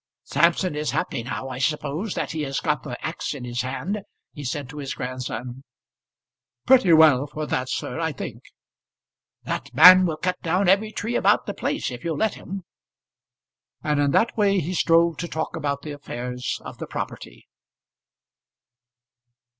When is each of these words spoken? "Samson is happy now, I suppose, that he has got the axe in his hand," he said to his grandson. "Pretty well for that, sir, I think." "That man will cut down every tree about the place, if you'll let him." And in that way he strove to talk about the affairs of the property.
"Samson 0.23 0.75
is 0.75 0.89
happy 0.89 1.21
now, 1.21 1.47
I 1.49 1.59
suppose, 1.59 2.15
that 2.15 2.31
he 2.31 2.41
has 2.41 2.59
got 2.59 2.81
the 2.81 2.97
axe 3.05 3.35
in 3.35 3.43
his 3.43 3.61
hand," 3.61 3.99
he 4.33 4.43
said 4.43 4.67
to 4.69 4.79
his 4.79 4.95
grandson. 4.95 5.63
"Pretty 6.65 6.91
well 6.91 7.27
for 7.27 7.45
that, 7.45 7.69
sir, 7.69 7.99
I 7.99 8.11
think." 8.11 8.41
"That 9.43 9.71
man 9.75 10.07
will 10.07 10.17
cut 10.17 10.41
down 10.41 10.67
every 10.67 10.91
tree 10.91 11.13
about 11.13 11.45
the 11.45 11.53
place, 11.53 11.91
if 11.91 12.03
you'll 12.03 12.17
let 12.17 12.33
him." 12.33 12.63
And 13.83 13.99
in 13.99 14.09
that 14.09 14.35
way 14.35 14.59
he 14.59 14.73
strove 14.73 15.17
to 15.17 15.27
talk 15.27 15.55
about 15.55 15.83
the 15.83 15.91
affairs 15.91 16.59
of 16.65 16.79
the 16.79 16.87
property. 16.87 17.47